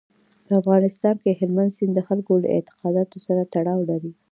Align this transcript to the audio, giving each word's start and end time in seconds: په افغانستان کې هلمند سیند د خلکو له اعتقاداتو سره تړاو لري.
په 0.45 0.51
افغانستان 0.61 1.15
کې 1.23 1.31
هلمند 1.39 1.75
سیند 1.77 1.93
د 1.95 1.99
خلکو 2.07 2.33
له 2.43 2.47
اعتقاداتو 2.55 3.17
سره 3.27 3.41
تړاو 3.53 3.79
لري. 3.91 4.11